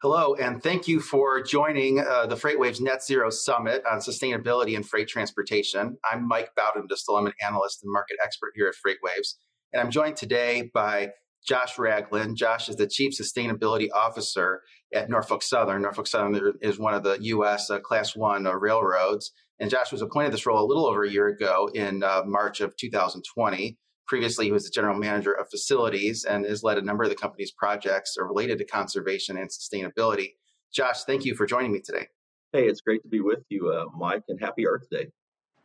[0.00, 4.88] Hello, and thank you for joining uh, the FreightWaves Net Zero Summit on Sustainability and
[4.88, 5.96] Freight Transportation.
[6.08, 7.18] I'm Mike Baudendistel.
[7.18, 9.34] I'm an analyst and market expert here at FreightWaves,
[9.72, 11.08] and I'm joined today by
[11.44, 12.36] Josh Raglin.
[12.36, 14.62] Josh is the Chief Sustainability Officer
[14.94, 15.82] at Norfolk Southern.
[15.82, 17.68] Norfolk Southern is one of the U.S.
[17.68, 21.10] Uh, Class One uh, railroads, and Josh was appointed this role a little over a
[21.10, 23.76] year ago in uh, March of 2020.
[24.08, 27.16] Previously, he was the general manager of facilities and has led a number of the
[27.16, 30.34] company's projects related to conservation and sustainability.
[30.72, 32.08] Josh, thank you for joining me today.
[32.52, 35.08] Hey, it's great to be with you, uh, Mike, and happy Earth Day.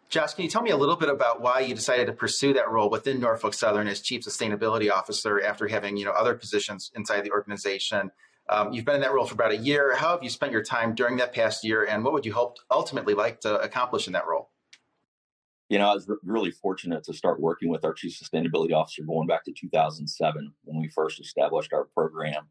[0.10, 2.70] Josh, can you tell me a little bit about why you decided to pursue that
[2.70, 7.22] role within Norfolk Southern as chief sustainability officer after having you know other positions inside
[7.22, 8.12] the organization?
[8.50, 9.96] Um, you've been in that role for about a year.
[9.96, 12.58] How have you spent your time during that past year, and what would you hope
[12.70, 14.50] ultimately like to accomplish in that role?
[15.74, 19.02] You know, I was re- really fortunate to start working with our chief sustainability officer
[19.02, 22.44] going back to 2007 when we first established our program.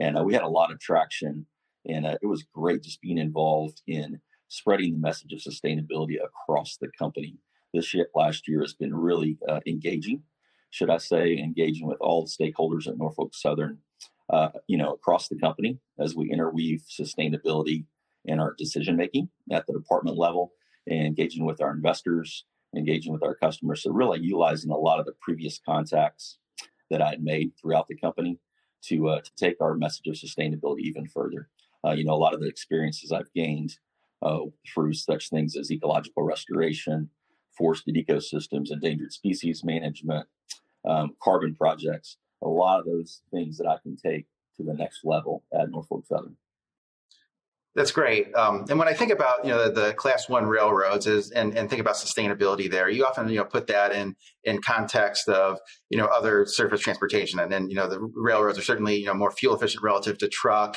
[0.00, 1.46] And uh, we had a lot of traction,
[1.88, 6.76] and uh, it was great just being involved in spreading the message of sustainability across
[6.76, 7.36] the company.
[7.72, 10.24] This year, last year has been really uh, engaging,
[10.70, 13.78] should I say, engaging with all the stakeholders at Norfolk Southern,
[14.30, 17.84] uh, you know, across the company as we interweave sustainability
[18.24, 20.50] in our decision making at the department level,
[20.88, 22.44] and engaging with our investors,
[22.76, 23.82] engaging with our customers.
[23.82, 26.38] So really utilizing a lot of the previous contacts
[26.90, 28.38] that I had made throughout the company
[28.86, 31.48] to uh, to take our message of sustainability even further.
[31.86, 33.78] Uh, you know, a lot of the experiences I've gained
[34.22, 34.40] uh,
[34.72, 37.10] through such things as ecological restoration,
[37.56, 40.26] forested ecosystems, endangered species management,
[40.88, 42.16] um, carbon projects.
[42.42, 44.26] A lot of those things that I can take
[44.56, 46.36] to the next level at Norfolk Southern.
[47.74, 48.32] That's great.
[48.36, 51.56] Um, and when I think about you know the, the, class one railroads is and,
[51.58, 54.14] and think about sustainability there, you often you know put that in
[54.44, 55.58] in context of
[55.90, 59.14] you know other surface transportation, and then you know the railroads are certainly you know
[59.14, 60.76] more fuel efficient relative to truck.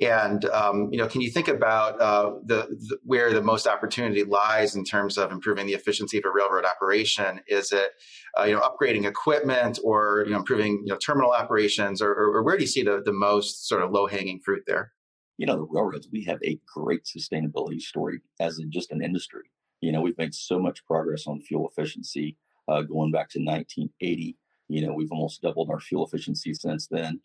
[0.00, 4.22] And um, you know, can you think about uh, the, the, where the most opportunity
[4.24, 7.40] lies in terms of improving the efficiency of a railroad operation?
[7.48, 7.90] Is it
[8.38, 12.36] uh, you know upgrading equipment, or you know improving you know terminal operations, or, or,
[12.36, 14.92] or where do you see the, the most sort of low hanging fruit there?
[15.38, 19.44] You know, the railroads, we have a great sustainability story as in just an industry.
[19.80, 24.36] You know, we've made so much progress on fuel efficiency uh, going back to 1980.
[24.68, 27.20] You know, we've almost doubled our fuel efficiency since then.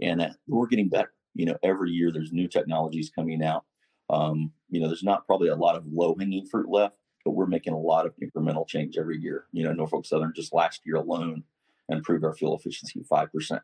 [0.00, 1.12] And uh, we're getting better.
[1.34, 3.64] You know, every year there's new technologies coming out.
[4.08, 7.46] Um, you know, there's not probably a lot of low hanging fruit left, but we're
[7.46, 9.44] making a lot of incremental change every year.
[9.52, 11.44] You know, Norfolk Southern just last year alone
[11.90, 13.60] improved our fuel efficiency 5%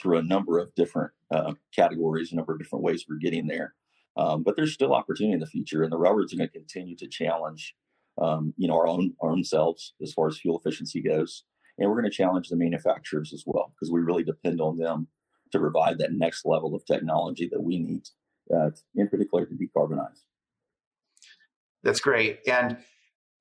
[0.00, 3.74] through a number of different uh, categories, a number of different ways we're getting there.
[4.16, 6.96] Um, but there's still opportunity in the future, and the railroads are going to continue
[6.96, 7.74] to challenge,
[8.20, 11.44] um, you know, our own our own selves as far as fuel efficiency goes,
[11.78, 15.08] and we're going to challenge the manufacturers as well because we really depend on them
[15.52, 18.02] to provide that next level of technology that we need,
[18.54, 20.22] uh, in particular, to decarbonize.
[21.82, 22.78] That's great, and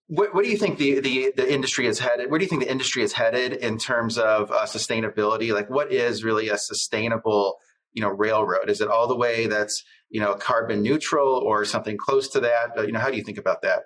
[0.08, 2.30] what, what, do you think the, the, the industry is headed?
[2.30, 5.52] Where do you think the industry is headed in terms of uh, sustainability?
[5.52, 7.58] Like, what is really a sustainable,
[7.94, 8.70] you know, railroad?
[8.70, 12.78] Is it all the way that's you know carbon neutral or something close to that?
[12.78, 13.84] Uh, you know, how do you think about that?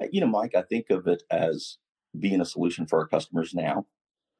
[0.00, 1.78] Uh, you know, Mike, I think of it as
[2.18, 3.86] being a solution for our customers now.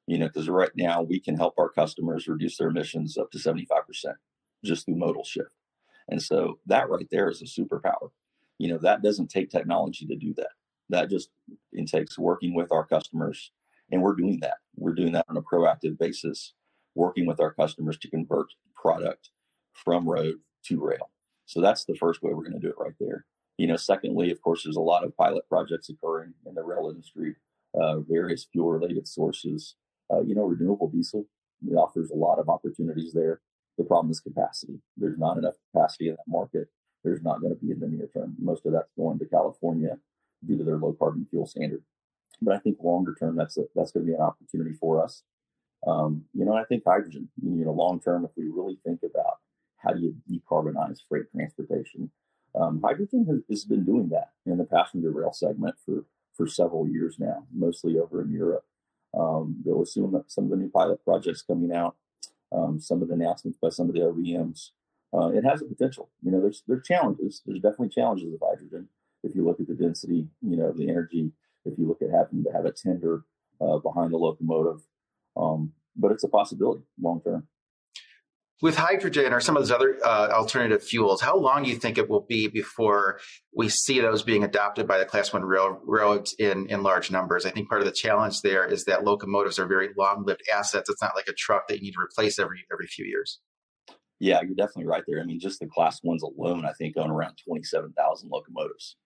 [0.06, 3.40] You know, because right now we can help our customers reduce their emissions up to
[3.40, 4.16] seventy five percent
[4.64, 5.54] just through modal shift,
[6.08, 8.10] and so that right there is a superpower
[8.58, 10.50] you know that doesn't take technology to do that.
[10.90, 11.30] That just
[11.72, 13.52] it takes working with our customers
[13.90, 14.58] and we're doing that.
[14.76, 16.54] We're doing that on a proactive basis
[16.94, 19.30] working with our customers to convert product
[19.72, 21.10] from road to rail.
[21.46, 23.24] So that's the first way we're going to do it right there.
[23.56, 26.90] You know secondly of course there's a lot of pilot projects occurring in the rail
[26.90, 27.36] industry
[27.78, 29.76] uh, various fuel related sources.
[30.10, 31.26] Uh, you know renewable diesel
[31.66, 33.40] it offers a lot of opportunities there.
[33.78, 34.80] The problem is capacity.
[34.96, 36.68] There's not enough capacity in that market
[37.08, 38.36] there's not going to be in the near term.
[38.38, 39.98] Most of that's going to California
[40.46, 41.82] due to their low carbon fuel standard.
[42.40, 45.22] But I think longer term, that's a, that's going to be an opportunity for us.
[45.86, 47.28] Um, you know, I think hydrogen.
[47.42, 49.38] You know, long term, if we really think about
[49.78, 52.10] how do you decarbonize freight transportation,
[52.54, 56.04] um, hydrogen has, has, been doing that in the passenger rail segment for
[56.36, 58.64] for several years now, mostly over in Europe.
[59.18, 61.96] Um, was some, some of the new pilot projects coming out,
[62.52, 64.70] um, some of the announcements by some of the OEMs
[65.14, 66.10] uh, it has a potential.
[66.22, 67.42] You know, there's there's challenges.
[67.46, 68.88] There's definitely challenges of hydrogen.
[69.22, 71.32] If you look at the density, you know, the energy.
[71.64, 73.24] If you look at having to have a tender
[73.60, 74.82] uh, behind the locomotive,
[75.36, 77.48] um, but it's a possibility long term.
[78.60, 81.96] With hydrogen or some of those other uh, alternative fuels, how long do you think
[81.96, 83.20] it will be before
[83.54, 87.46] we see those being adopted by the Class One railroads in in large numbers?
[87.46, 90.90] I think part of the challenge there is that locomotives are very long lived assets.
[90.90, 93.40] It's not like a truck that you need to replace every every few years.
[94.20, 95.20] Yeah, you're definitely right there.
[95.20, 98.96] I mean, just the class ones alone, I think, own around 27,000 locomotives.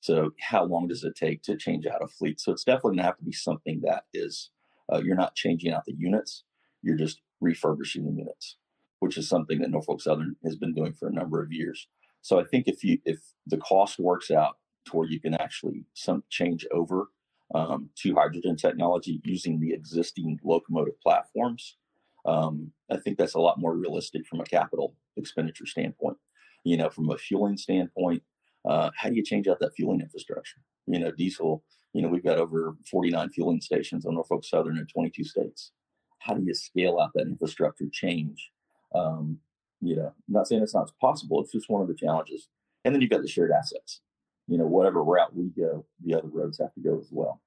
[0.00, 2.40] So, how long does it take to change out a fleet?
[2.40, 4.50] So, it's definitely going to have to be something that is,
[4.92, 6.44] uh, you're not changing out the units,
[6.82, 8.56] you're just refurbishing the units,
[9.00, 11.88] which is something that Norfolk Southern has been doing for a number of years.
[12.20, 15.84] So, I think if you if the cost works out to where you can actually
[15.94, 17.08] some change over
[17.54, 21.76] um, to hydrogen technology using the existing locomotive platforms,
[22.24, 26.16] um, I think that's a lot more realistic from a capital expenditure standpoint.
[26.64, 28.22] You know, from a fueling standpoint,
[28.64, 30.60] uh, how do you change out that fueling infrastructure?
[30.86, 34.86] You know, diesel, you know, we've got over 49 fueling stations on Norfolk Southern in
[34.86, 35.72] 22 states.
[36.20, 38.50] How do you scale out that infrastructure change?
[38.94, 39.38] Um,
[39.80, 42.48] you know, I'm not saying it's not possible, it's just one of the challenges.
[42.84, 44.00] And then you've got the shared assets.
[44.48, 47.40] You know, whatever route we go, the other roads have to go as well.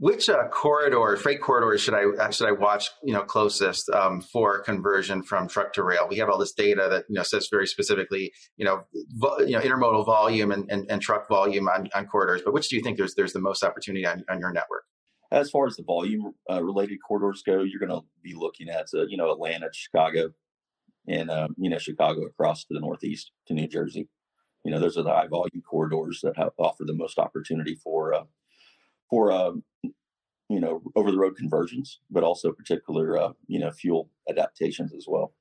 [0.00, 2.88] Which uh, corridor, freight corridor, should I uh, should I watch?
[3.02, 6.06] You know, closest um, for conversion from truck to rail.
[6.08, 9.52] We have all this data that you know says very specifically, you know, vo- you
[9.52, 12.40] know, intermodal volume and, and, and, truck volume on, on corridors.
[12.42, 14.84] But which do you think there's there's the most opportunity on, on your network?
[15.30, 18.86] As far as the volume uh, related corridors go, you're going to be looking at
[18.94, 20.30] uh, you know Atlanta, Chicago,
[21.06, 24.08] and um, you know Chicago across to the northeast to New Jersey.
[24.64, 28.14] You know, those are the high volume corridors that have, offer the most opportunity for
[28.14, 28.24] uh,
[29.10, 29.62] for um,
[30.48, 35.04] you know over the road conversions, but also particular uh, you know fuel adaptations as
[35.06, 35.34] well.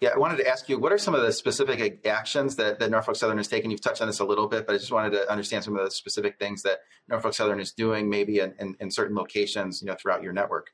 [0.00, 2.88] Yeah, I wanted to ask you, what are some of the specific actions that, that
[2.88, 3.68] Norfolk Southern has taken?
[3.68, 5.84] You've touched on this a little bit, but I just wanted to understand some of
[5.84, 6.78] the specific things that
[7.08, 10.68] Norfolk Southern is doing, maybe in, in, in certain locations, you know, throughout your network.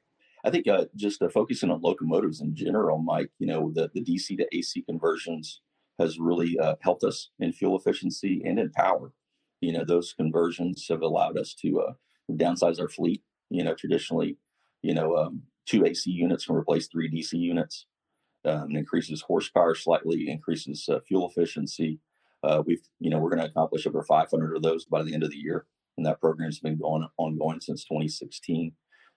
[0.45, 4.05] I think uh, just uh, focusing on locomotives in general, Mike, you know, the, the
[4.05, 5.63] DC to AC conversions
[5.99, 9.13] has really uh, helped us in fuel efficiency and in power.
[9.65, 11.93] You know, those conversions have allowed us to uh,
[12.31, 13.23] downsize our fleet.
[13.49, 14.37] You know, traditionally,
[14.83, 17.87] you know, um, two AC units can replace three DC units.
[18.45, 21.99] Um, increases horsepower slightly, increases uh, fuel efficiency.
[22.43, 25.23] Uh, we've, you know, we're going to accomplish over 500 of those by the end
[25.23, 25.65] of the year,
[25.97, 28.73] and that program's been going ongoing since 2016.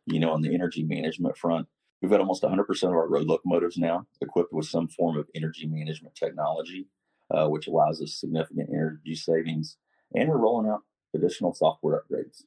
[0.05, 1.67] You know, on the energy management front,
[2.01, 5.67] we've got almost 100% of our road locomotives now equipped with some form of energy
[5.67, 6.88] management technology,
[7.35, 9.75] uh, which allows us significant energy savings.
[10.13, 10.83] And we're rolling out
[11.15, 12.44] additional software upgrades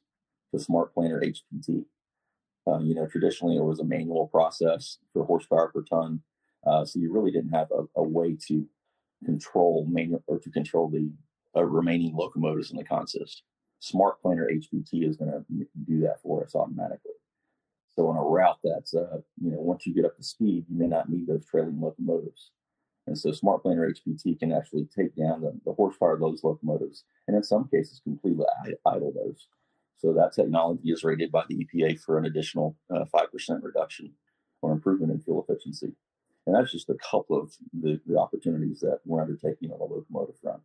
[0.53, 1.85] to Smart Planner HPT.
[2.67, 6.21] Uh, you know, traditionally it was a manual process for horsepower per ton,
[6.65, 8.67] uh, so you really didn't have a, a, way to
[9.25, 11.11] control manual or to control the
[11.55, 13.41] uh, remaining locomotives in the consist.
[13.79, 15.43] Smart Planner HPT is going to
[15.87, 17.13] do that for us automatically.
[17.95, 20.77] So on a route that's, uh, you know, once you get up to speed, you
[20.77, 22.51] may not need those trailing locomotives.
[23.07, 27.03] And so Smart Planner HPT can actually take down the, the horsepower of those locomotives,
[27.27, 28.45] and in some cases, completely
[28.85, 29.47] idle those.
[29.97, 33.27] So that technology is rated by the EPA for an additional uh, 5%
[33.61, 34.13] reduction
[34.61, 35.93] or improvement in fuel efficiency.
[36.45, 40.39] And that's just a couple of the, the opportunities that we're undertaking on the locomotive
[40.41, 40.61] front.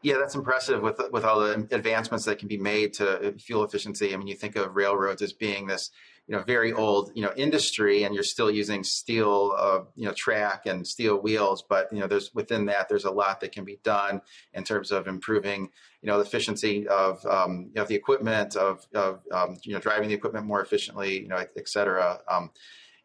[0.00, 4.14] Yeah, that's impressive with with all the advancements that can be made to fuel efficiency.
[4.14, 5.90] I mean, you think of railroads as being this
[6.28, 10.12] you know very old you know industry and you're still using steel uh, you know
[10.12, 13.64] track and steel wheels but you know there's within that there's a lot that can
[13.64, 14.20] be done
[14.52, 15.70] in terms of improving
[16.02, 19.80] you know the efficiency of um, you know the equipment of, of um, you know
[19.80, 22.50] driving the equipment more efficiently you know et cetera um,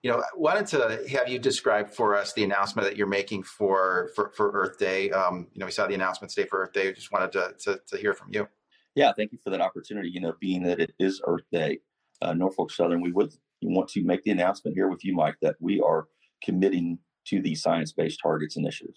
[0.03, 4.11] you know, wanted to have you describe for us the announcement that you're making for
[4.15, 5.09] for, for Earth Day.
[5.11, 6.91] Um, you know, we saw the announcement today for Earth Day.
[6.91, 8.49] Just wanted to, to, to hear from you.
[8.95, 10.09] Yeah, thank you for that opportunity.
[10.09, 11.79] You know, being that it is Earth Day,
[12.23, 15.55] uh, Norfolk Southern, we would want to make the announcement here with you, Mike, that
[15.59, 16.07] we are
[16.43, 18.95] committing to the Science Based Targets Initiative.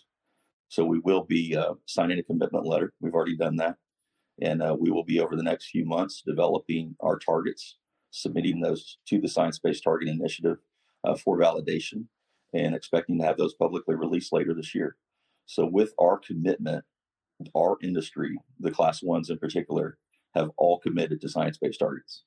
[0.69, 2.93] So we will be uh, signing a commitment letter.
[3.01, 3.77] We've already done that.
[4.41, 7.77] And uh, we will be over the next few months developing our targets,
[8.11, 10.59] submitting those to the Science Based Target Initiative
[11.05, 12.07] uh, for validation,
[12.53, 14.97] and expecting to have those publicly released later this year.
[15.47, 16.85] So, with our commitment,
[17.55, 19.99] our industry, the class ones in particular,
[20.35, 22.25] have all committed to science based targets.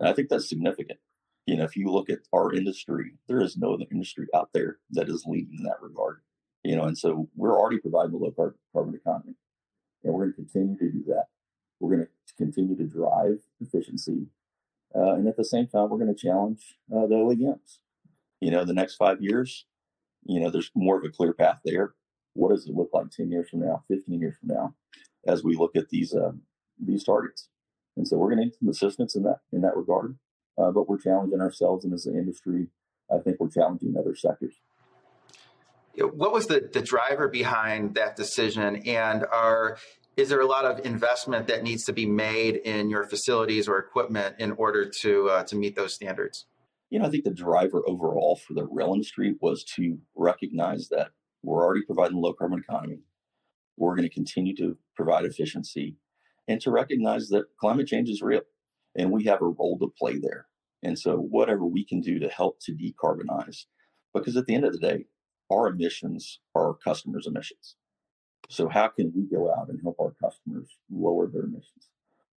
[0.00, 0.98] And I think that's significant.
[1.46, 4.78] You know, if you look at our industry, there is no other industry out there
[4.90, 6.20] that is leading in that regard.
[6.64, 8.32] You know, and so we're already providing a low
[8.72, 9.34] carbon economy,
[10.02, 11.26] and we're going to continue to do that.
[11.78, 14.26] We're going to continue to drive efficiency,
[14.94, 17.78] uh, and at the same time, we're going to challenge uh, the OEMs.
[18.40, 19.66] You know, the next five years,
[20.24, 21.94] You know, there's more of a clear path there.
[22.34, 24.74] What does it look like 10 years from now, 15 years from now,
[25.26, 26.32] as we look at these uh,
[26.78, 27.48] these targets?
[27.96, 30.18] And so we're going to need some assistance in that in that regard.
[30.58, 32.68] Uh, but we're challenging ourselves, and as an industry,
[33.14, 34.54] I think we're challenging other sectors.
[35.98, 38.76] What was the, the driver behind that decision?
[38.86, 39.78] And are
[40.16, 43.78] is there a lot of investment that needs to be made in your facilities or
[43.78, 46.46] equipment in order to uh, to meet those standards?
[46.90, 51.10] You know, I think the driver overall for the rail industry was to recognize that
[51.42, 53.00] we're already providing low carbon economy.
[53.76, 55.96] We're going to continue to provide efficiency
[56.48, 58.42] and to recognize that climate change is real
[58.96, 60.46] and we have a role to play there.
[60.82, 63.64] And so, whatever we can do to help to decarbonize,
[64.14, 65.06] because at the end of the day,
[65.50, 67.76] our emissions are our customers' emissions.
[68.48, 71.88] So, how can we go out and help our customers lower their emissions?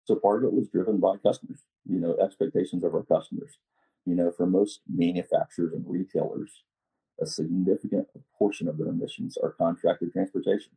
[0.05, 3.57] So, part of it was driven by customers, you know, expectations of our customers.
[4.05, 6.63] You know, for most manufacturers and retailers,
[7.21, 10.71] a significant portion of their emissions are contracted transportation.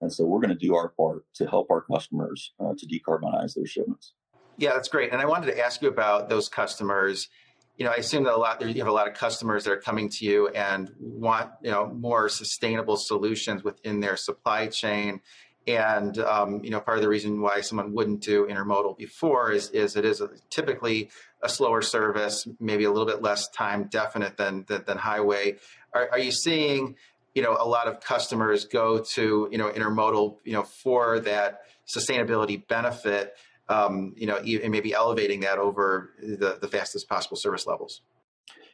[0.00, 3.54] And so we're going to do our part to help our customers uh, to decarbonize
[3.54, 4.12] their shipments.
[4.58, 5.12] Yeah, that's great.
[5.12, 7.28] And I wanted to ask you about those customers.
[7.76, 9.80] You know, I assume that a lot you have a lot of customers that are
[9.80, 15.20] coming to you and want you know more sustainable solutions within their supply chain.
[15.66, 19.70] And um, you know, part of the reason why someone wouldn't do intermodal before is
[19.70, 21.10] is it is a, typically
[21.42, 25.56] a slower service, maybe a little bit less time definite than than, than highway.
[25.92, 26.96] Are, are you seeing
[27.36, 31.60] you know a lot of customers go to you know intermodal you know for that
[31.86, 33.36] sustainability benefit?
[33.68, 38.02] um, you know, and maybe elevating that over the, the fastest possible service levels.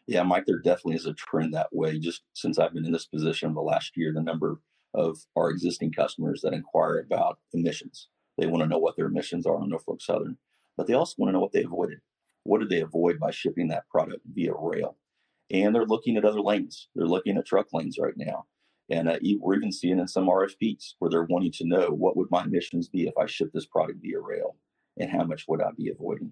[0.06, 1.98] Yeah, Mike, there definitely is a trend that way.
[1.98, 4.60] Just since I've been in this position the last year, the number
[4.94, 8.08] of our existing customers that inquire about emissions.
[8.36, 10.36] They want to know what their emissions are on Norfolk Southern,
[10.76, 12.00] but they also want to know what they avoided.
[12.44, 14.96] What did they avoid by shipping that product via rail?
[15.50, 16.88] And they're looking at other lanes.
[16.94, 18.46] They're looking at truck lanes right now.
[18.92, 22.30] And uh, we're even seeing in some RFPs where they're wanting to know what would
[22.30, 24.56] my emissions be if I ship this product via rail
[24.98, 26.30] and how much would I be avoiding?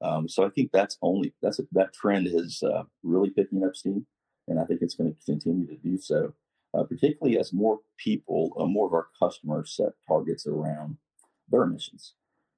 [0.00, 3.76] Um, so I think that's only that's a, that trend is uh, really picking up
[3.76, 4.06] steam,
[4.48, 6.32] and I think it's going to continue to do so,
[6.72, 10.96] uh, particularly as more people, uh, more of our customers set targets around
[11.50, 12.14] their emissions.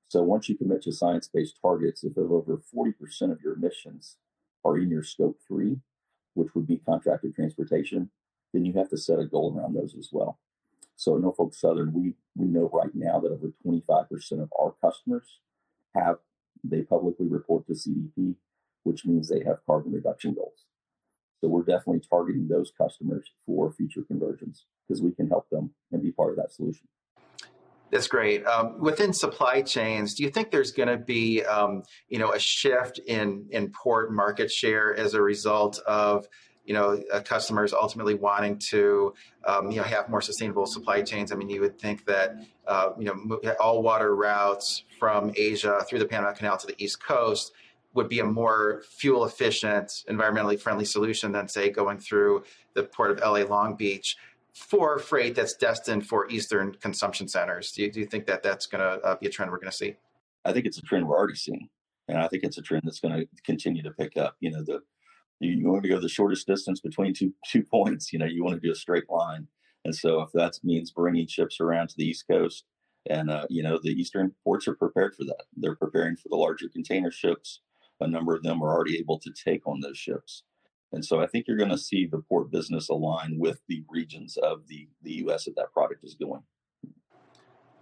[0.07, 4.19] So once you commit to science-based targets, if over 40% of your emissions
[4.65, 5.81] are in your scope three,
[6.35, 8.11] which would be contracted transportation,
[8.53, 10.39] then you have to set a goal around those as well.
[10.97, 15.41] So Norfolk Southern, we we know right now that over 25% of our customers
[15.95, 16.17] have
[16.65, 18.37] they publicly report to CDP,
[18.85, 20.67] which means they have carbon reduction goals.
[21.41, 26.01] So we're definitely targeting those customers for future conversions because we can help them and
[26.01, 26.87] be part of that solution.
[27.91, 28.47] That's great.
[28.47, 32.39] Um, within supply chains, do you think there's going to be, um, you know, a
[32.39, 36.27] shift in in port market share as a result of
[36.65, 39.15] you know, uh, customers ultimately wanting to,
[39.47, 41.33] um, you know, have more sustainable supply chains.
[41.33, 45.99] I mean, you would think that, uh, you know, all water routes from Asia through
[45.99, 47.53] the Panama Canal to the East Coast
[47.95, 53.11] would be a more fuel efficient, environmentally friendly solution than, say, going through the port
[53.11, 54.17] of LA Long Beach
[54.55, 57.73] for freight that's destined for Eastern consumption centers.
[57.73, 59.71] Do you, do you think that that's going to uh, be a trend we're going
[59.71, 59.97] to see?
[60.45, 61.69] I think it's a trend we're already seeing.
[62.09, 64.37] And I think it's a trend that's going to continue to pick up.
[64.41, 64.83] You know, the
[65.43, 68.13] you, you want to go the shortest distance between two two points.
[68.13, 69.49] You know, you want to do a straight line,
[69.85, 72.65] and so if that means bringing ships around to the East Coast,
[73.09, 75.45] and uh, you know the eastern ports are prepared for that.
[75.57, 77.61] They're preparing for the larger container ships.
[78.01, 80.43] A number of them are already able to take on those ships.
[80.93, 84.37] And so I think you're going to see the port business align with the regions
[84.37, 85.47] of the, the U.S.
[85.47, 86.43] that that product is going.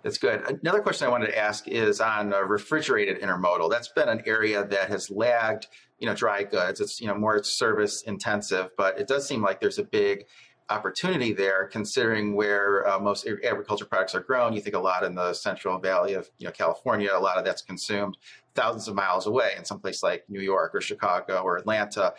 [0.02, 0.60] That's good.
[0.62, 3.70] Another question I wanted to ask is on refrigerated intermodal.
[3.70, 5.66] That's been an area that has lagged,
[5.98, 6.80] you know, dry goods.
[6.80, 10.24] It's you know more service intensive, but it does seem like there's a big
[10.70, 14.52] opportunity there, considering where uh, most agriculture products are grown.
[14.52, 17.10] You think a lot in the Central Valley of you know California.
[17.12, 18.16] A lot of that's consumed
[18.54, 22.14] thousands of miles away in some place like New York or Chicago or Atlanta.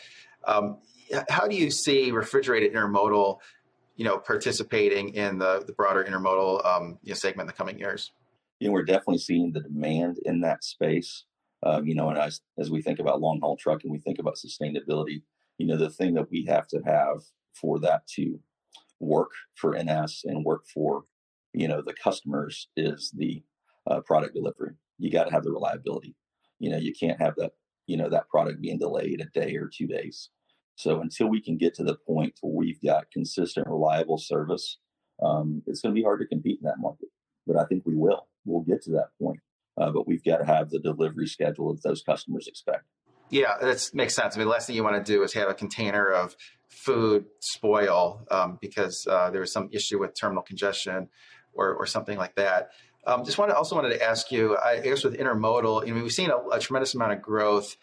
[0.45, 0.77] Um,
[1.29, 3.39] how do you see refrigerated intermodal?
[4.01, 7.77] You know, participating in the, the broader intermodal um, you know, segment in the coming
[7.77, 8.11] years?
[8.59, 11.25] You know, we're definitely seeing the demand in that space.
[11.61, 14.37] Um, you know, and as, as we think about long haul trucking, we think about
[14.43, 15.21] sustainability.
[15.59, 17.17] You know, the thing that we have to have
[17.53, 18.39] for that to
[18.99, 21.03] work for NS and work for,
[21.53, 23.43] you know, the customers is the
[23.85, 24.73] uh, product delivery.
[24.97, 26.15] You got to have the reliability.
[26.57, 27.51] You know, you can't have that,
[27.85, 30.31] you know, that product being delayed a day or two days.
[30.75, 34.77] So until we can get to the point where we've got consistent, reliable service,
[35.21, 37.09] um, it's going to be hard to compete in that market.
[37.45, 38.27] But I think we will.
[38.45, 39.39] We'll get to that point.
[39.79, 42.83] Uh, but we've got to have the delivery schedule that those customers expect.
[43.29, 44.35] Yeah, that makes sense.
[44.35, 46.35] I mean, the last thing you want to do is have a container of
[46.67, 51.07] food spoil um, because uh, there was some issue with terminal congestion
[51.53, 52.71] or, or something like that.
[53.07, 56.11] Um, just wanted, also wanted to ask you, I guess with intermodal, you know, we've
[56.11, 57.77] seen a, a tremendous amount of growth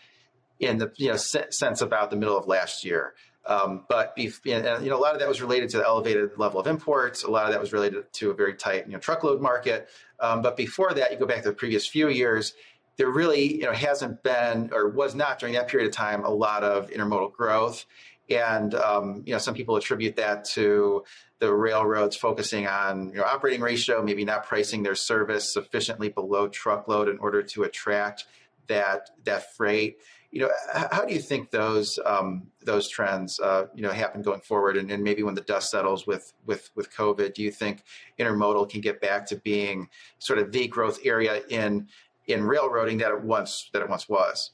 [0.60, 3.14] in the you know sense about the middle of last year.
[3.46, 6.66] Um, but you know, a lot of that was related to the elevated level of
[6.66, 7.24] imports.
[7.24, 9.88] A lot of that was related to a very tight you know, truckload market.
[10.20, 12.52] Um, but before that, you go back to the previous few years,
[12.98, 16.30] there really you know hasn't been or was not during that period of time a
[16.30, 17.86] lot of intermodal growth.
[18.28, 21.04] And um, you know, some people attribute that to
[21.38, 26.48] the railroads focusing on you know operating ratio, maybe not pricing their service sufficiently below
[26.48, 28.26] truckload in order to attract
[28.66, 29.98] that that freight.
[30.30, 30.50] You know,
[30.92, 34.90] how do you think those um, those trends uh, you know happen going forward, and,
[34.90, 37.82] and, maybe when the dust settles with with with COVID, do you think
[38.20, 41.88] intermodal can get back to being sort of the growth area in
[42.26, 44.52] in railroading that it once that it once was?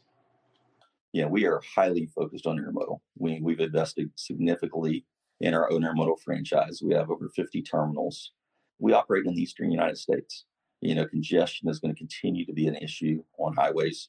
[1.13, 3.01] Yeah, we are highly focused on intermodal.
[3.19, 5.05] We we've invested significantly
[5.41, 6.81] in our own intermodal franchise.
[6.83, 8.33] We have over 50 terminals.
[8.79, 10.45] We operate in the eastern United States.
[10.81, 14.09] You know, congestion is going to continue to be an issue on highways.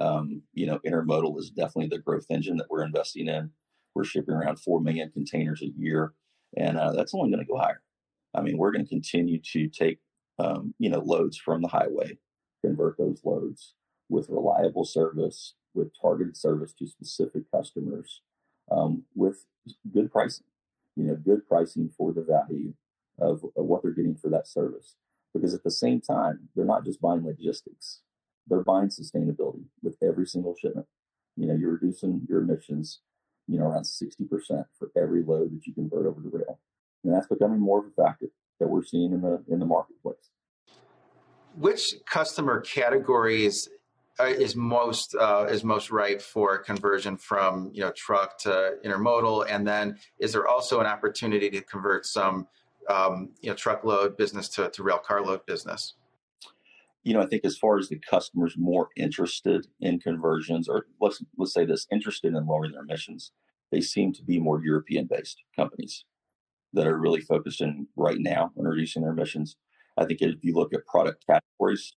[0.00, 3.50] Um, you know, intermodal is definitely the growth engine that we're investing in.
[3.94, 6.14] We're shipping around 4 million containers a year,
[6.56, 7.82] and uh, that's only going to go higher.
[8.34, 9.98] I mean, we're going to continue to take,
[10.38, 12.18] um, you know, loads from the highway,
[12.64, 13.74] convert those loads
[14.08, 18.22] with reliable service, with targeted service to specific customers,
[18.70, 19.44] um, with
[19.92, 20.46] good pricing
[20.96, 22.74] you know, good pricing for the value
[23.18, 24.96] of, of what they're getting for that service.
[25.32, 28.00] Because at the same time, they're not just buying logistics,
[28.46, 30.86] they're buying sustainability with every single shipment.
[31.36, 33.00] You know, you're reducing your emissions,
[33.46, 36.58] you know, around 60% for every load that you convert over to rail.
[37.04, 38.26] And that's becoming more of a factor
[38.60, 40.30] that we're seeing in the in the marketplace.
[41.56, 43.68] Which customer categories
[44.20, 49.46] uh, is most uh, is most ripe for conversion from you know truck to intermodal,
[49.48, 52.46] and then is there also an opportunity to convert some
[52.88, 55.94] um, you know truckload business to, to rail carload business?
[57.02, 61.22] You know, I think as far as the customers more interested in conversions, or let's
[61.36, 63.32] let's say this, interested in lowering their emissions,
[63.72, 66.04] they seem to be more European based companies
[66.72, 69.56] that are really focused in right now on reducing their emissions.
[69.98, 71.94] I think if you look at product categories,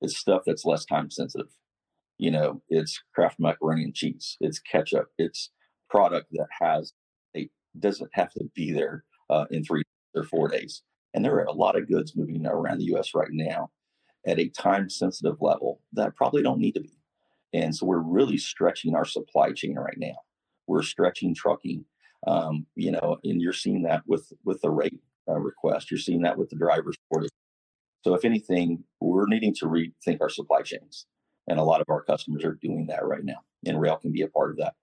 [0.00, 1.48] it's stuff that's less time sensitive.
[2.18, 4.36] You know, it's Kraft macaroni and cheese.
[4.40, 5.08] It's ketchup.
[5.18, 5.50] It's
[5.90, 6.92] product that has
[7.36, 9.82] a doesn't have to be there uh, in three
[10.14, 10.82] or four days.
[11.12, 13.14] And there are a lot of goods moving around the U.S.
[13.14, 13.70] right now
[14.26, 16.98] at a time sensitive level that probably don't need to be.
[17.52, 20.16] And so we're really stretching our supply chain right now.
[20.66, 21.84] We're stretching trucking.
[22.26, 25.90] Um, you know, and you're seeing that with with the rate uh, request.
[25.90, 27.30] You're seeing that with the drivers shortage.
[28.02, 31.06] So, if anything, we're needing to rethink our supply chains.
[31.46, 34.22] And a lot of our customers are doing that right now, and rail can be
[34.22, 34.74] a part of that.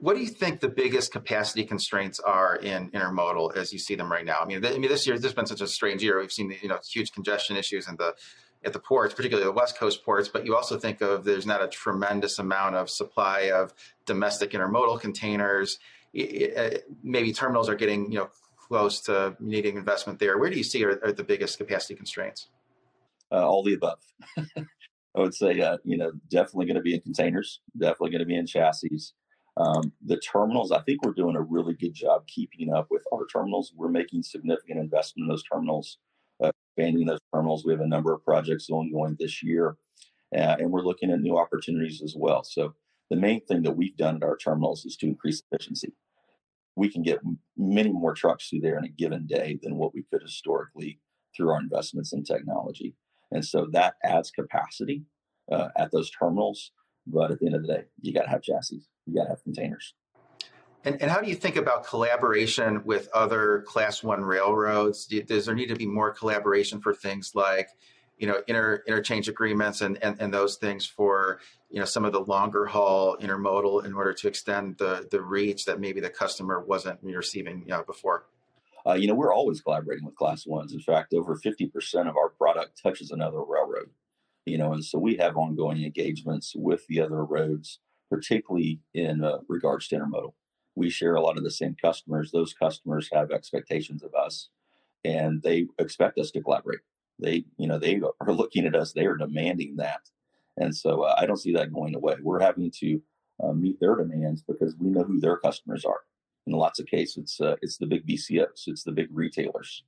[0.00, 4.10] What do you think the biggest capacity constraints are in intermodal as you see them
[4.10, 4.38] right now?
[4.40, 6.18] I mean, I mean, this year this has been such a strange year.
[6.18, 8.14] We've seen you know huge congestion issues in the
[8.64, 10.28] at the ports, particularly the West Coast ports.
[10.28, 13.74] But you also think of there's not a tremendous amount of supply of
[14.06, 15.78] domestic intermodal containers.
[16.18, 16.70] Uh,
[17.02, 20.38] maybe terminals are getting you know close to needing investment there.
[20.38, 22.48] Where do you see are, are the biggest capacity constraints?
[23.30, 23.98] Uh, all the above.
[25.14, 28.26] I would say, uh, you know, definitely going to be in containers, definitely going to
[28.26, 28.98] be in chassis.
[29.56, 33.26] Um, the terminals, I think we're doing a really good job keeping up with our
[33.26, 33.72] terminals.
[33.76, 35.98] We're making significant investment in those terminals,
[36.42, 37.64] uh, expanding those terminals.
[37.64, 39.76] We have a number of projects ongoing this year,
[40.34, 42.44] uh, and we're looking at new opportunities as well.
[42.44, 42.74] So
[43.10, 45.92] the main thing that we've done at our terminals is to increase efficiency
[46.76, 47.20] we can get
[47.56, 50.98] many more trucks through there in a given day than what we could historically
[51.36, 52.94] through our investments in technology.
[53.30, 55.04] And so that adds capacity
[55.52, 56.72] uh, at those terminals.
[57.06, 59.30] But at the end of the day, you got to have chassis, you got to
[59.30, 59.94] have containers.
[60.84, 65.06] And, and, how do you think about collaboration with other class one railroads?
[65.06, 67.68] Does there need to be more collaboration for things like
[68.20, 72.12] you know inter, interchange agreements and, and and those things for you know some of
[72.12, 76.60] the longer haul intermodal in order to extend the the reach that maybe the customer
[76.60, 78.26] wasn't receiving you know, before
[78.86, 81.72] uh, you know we're always collaborating with class ones in fact over 50%
[82.08, 83.88] of our product touches another railroad
[84.44, 87.80] you know and so we have ongoing engagements with the other roads
[88.10, 90.32] particularly in uh, regards to intermodal
[90.76, 94.48] we share a lot of the same customers those customers have expectations of us
[95.04, 96.80] and they expect us to collaborate
[97.20, 98.92] they, you know, they are looking at us.
[98.92, 100.00] They are demanding that,
[100.56, 102.16] and so uh, I don't see that going away.
[102.22, 103.00] We're having to
[103.42, 106.00] uh, meet their demands because we know who their customers are.
[106.46, 109.84] In lots of cases, it's uh, it's the big BCOs, it's the big retailers,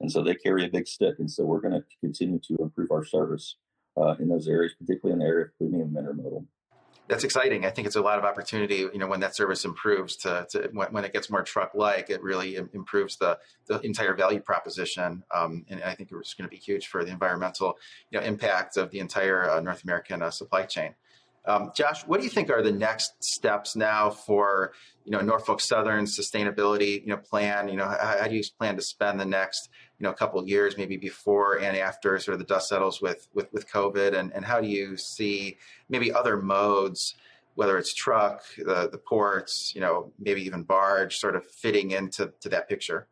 [0.00, 1.16] and so they carry a big stick.
[1.18, 3.56] And so we're going to continue to improve our service
[3.96, 6.46] uh, in those areas, particularly in the area of premium intermodal.
[7.08, 7.64] That's exciting.
[7.64, 8.76] I think it's a lot of opportunity.
[8.76, 12.22] You know, when that service improves, to, to when, when, it gets more truck-like, it
[12.22, 15.22] really improves the the entire value proposition.
[15.34, 17.78] Um, and I think it's going to be huge for the environmental
[18.10, 20.94] you know impact of the entire uh, North American uh, supply chain.
[21.46, 24.72] Um, Josh, what do you think are the next steps now for
[25.04, 27.68] you know Norfolk Southern sustainability you know plan?
[27.68, 30.48] You know, how, how do you plan to spend the next you know couple of
[30.48, 34.32] years, maybe before and after sort of the dust settles with with, with COVID, and,
[34.32, 35.56] and how do you see
[35.88, 37.14] maybe other modes?
[37.54, 42.30] Whether it's truck, the, the ports, you know, maybe even barge, sort of fitting into
[42.40, 43.06] to that picture.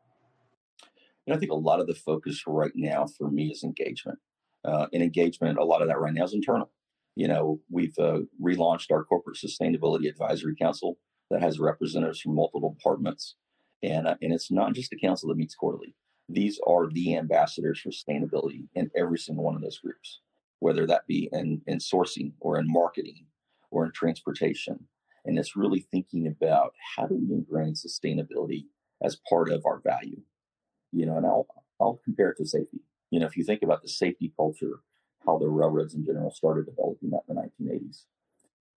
[1.33, 4.19] I think a lot of the focus right now for me is engagement.
[4.63, 6.71] Uh, and engagement, a lot of that right now is internal
[7.17, 10.99] you know, we've uh, relaunched our corporate sustainability advisory council
[11.31, 13.37] that has representatives from multiple departments,
[13.83, 15.95] and uh, and it's not just a council that meets quarterly.
[16.29, 20.21] These are the ambassadors for sustainability in every single one of those groups,
[20.59, 23.27] whether that be in in sourcing or in marketing
[23.71, 24.89] or in transportation.
[25.25, 28.67] And it's really thinking about how do we ingrain sustainability
[29.03, 30.21] as part of our value.
[30.93, 31.47] You know, and I'll
[31.81, 32.81] I'll compare it to safety.
[33.11, 34.81] You know, if you think about the safety culture
[35.27, 38.05] how the railroads in general started developing that in the 1980s.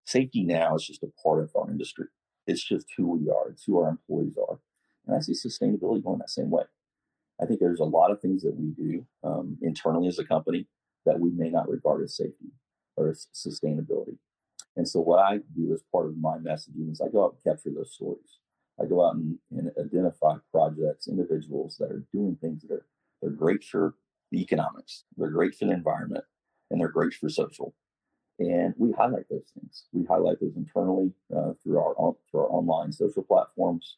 [0.06, 2.06] Safety now is just a part of our industry.
[2.46, 3.50] It's just who we are.
[3.50, 4.60] It's who our employees are.
[5.06, 6.64] And I see sustainability going that same way.
[7.42, 10.68] I think there's a lot of things that we do um, internally as a company
[11.06, 12.52] that we may not regard as safety
[12.96, 14.18] or as sustainability.
[14.76, 17.44] And so what I do as part of my messaging is I go out and
[17.44, 18.40] capture those stories.
[18.80, 22.86] I go out and, and identify projects, individuals that are doing things that are
[23.22, 23.96] they're great for
[24.32, 26.24] the economics, they're great for the environment,
[26.70, 27.74] and they're great for social.
[28.40, 29.86] And we highlight those things.
[29.92, 31.96] We highlight those internally uh, through our
[32.30, 33.98] through our online social platforms.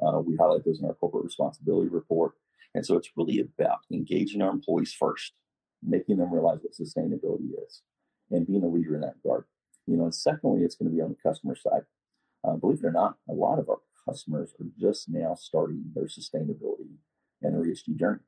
[0.00, 2.32] Uh, we highlight those in our corporate responsibility report.
[2.74, 5.32] And so it's really about engaging our employees first,
[5.82, 7.82] making them realize what sustainability is,
[8.30, 9.44] and being a leader in that regard.
[9.86, 11.82] You know, and secondly, it's going to be on the customer side.
[12.44, 13.78] Uh, believe it or not, a lot of our
[14.08, 16.96] customers are just now starting their sustainability
[17.42, 18.20] and their ESG journey.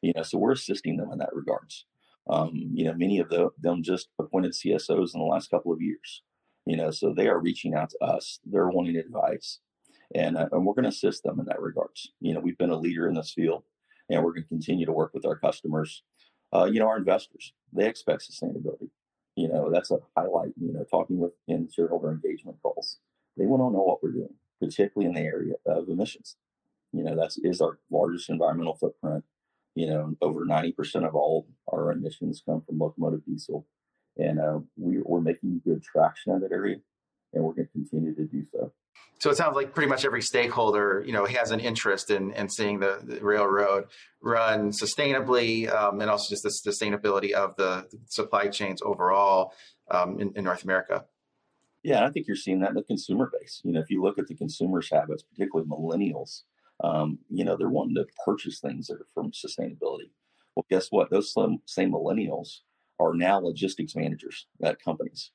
[0.00, 1.84] You know, so we're assisting them in that regards.
[2.28, 5.80] Um, you know, many of the, them just appointed CSOs in the last couple of
[5.80, 6.22] years.
[6.66, 8.38] You know, so they are reaching out to us.
[8.44, 9.58] They're wanting advice,
[10.14, 12.12] and uh, and we're going to assist them in that regards.
[12.20, 13.64] You know, we've been a leader in this field,
[14.08, 16.04] and we're going to continue to work with our customers.
[16.54, 18.90] Uh, you know, our investors they expect sustainability.
[19.34, 20.52] You know, that's a highlight.
[20.60, 22.98] You know, talking with in shareholder engagement calls,
[23.36, 26.36] they want to know what we're doing, particularly in the area of emissions.
[26.92, 29.24] You know, that's is our largest environmental footprint
[29.74, 33.66] you know, over 90% of all our emissions come from locomotive diesel.
[34.16, 36.76] And uh, we, we're making good traction in that area,
[37.32, 38.72] and we're going to continue to do so.
[39.20, 42.48] So it sounds like pretty much every stakeholder, you know, has an interest in, in
[42.48, 43.86] seeing the, the railroad
[44.20, 49.54] run sustainably, um, and also just the sustainability of the supply chains overall
[49.90, 51.04] um, in, in North America.
[51.82, 53.60] Yeah, I think you're seeing that in the consumer base.
[53.64, 56.42] You know, if you look at the consumers' habits, particularly millennials,
[56.82, 60.10] um, you know, they're wanting to purchase things that are from sustainability.
[60.54, 61.10] Well, guess what?
[61.10, 61.32] Those
[61.66, 62.58] same millennials
[63.00, 65.30] are now logistics managers at companies,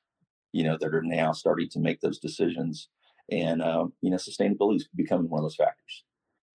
[0.52, 2.88] you know, that are now starting to make those decisions.
[3.30, 6.04] And, um, you know, sustainability is becoming one of those factors.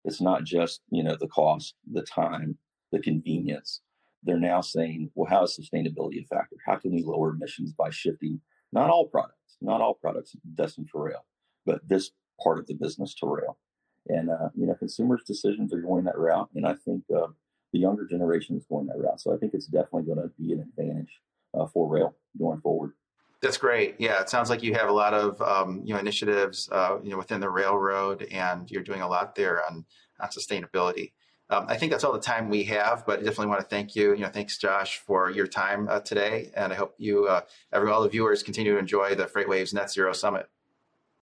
[0.04, 2.58] It's not just, you know, the cost, the time,
[2.92, 3.80] the convenience.
[4.22, 6.56] They're now saying, well, how is sustainability a factor?
[6.66, 8.40] How can we lower emissions by shifting
[8.72, 11.26] not all products, not all products destined for rail,
[11.66, 12.10] but this
[12.42, 13.58] part of the business to rail?
[14.08, 16.48] And, uh, you know, consumers' decisions are going that route.
[16.54, 17.28] And I think uh,
[17.72, 19.20] the younger generation is going that route.
[19.20, 21.20] So I think it's definitely going to be an advantage
[21.54, 22.92] uh, for rail going forward.
[23.40, 23.96] That's great.
[23.98, 27.10] Yeah, it sounds like you have a lot of um, you know initiatives uh, you
[27.10, 29.84] know within the railroad, and you're doing a lot there on
[30.20, 31.10] on sustainability.
[31.50, 33.96] Um, I think that's all the time we have, but I definitely want to thank
[33.96, 34.14] you.
[34.14, 37.90] You know, thanks Josh for your time uh, today, and I hope you, uh, every
[37.90, 40.48] all the viewers, continue to enjoy the FreightWaves Net Zero Summit.